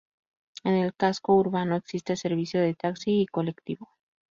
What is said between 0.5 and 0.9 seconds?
En